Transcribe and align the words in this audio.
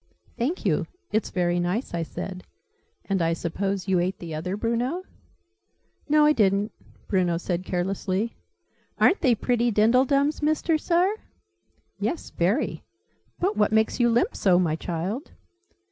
"Thank 0.35 0.65
you: 0.65 0.87
it's 1.11 1.29
very 1.29 1.59
nice," 1.59 1.93
I 1.93 2.01
said. 2.01 2.43
"And 3.05 3.21
I 3.21 3.33
suppose 3.33 3.87
you 3.87 3.99
ate 3.99 4.17
the 4.17 4.33
other, 4.33 4.57
Bruno?" 4.57 5.03
"No, 6.09 6.25
I 6.25 6.33
didn't," 6.33 6.71
Bruno 7.07 7.37
said, 7.37 7.63
carelessly. 7.65 8.35
"Aren't 8.97 9.21
they 9.21 9.35
pretty 9.35 9.71
dindledums, 9.71 10.41
Mister 10.41 10.79
Sir?" 10.79 11.17
"Yes, 11.99 12.31
very: 12.31 12.81
but 13.39 13.55
what 13.55 13.71
makes 13.71 13.99
you 13.99 14.09
limp 14.09 14.35
so, 14.35 14.57
my 14.57 14.75
child?" 14.75 15.33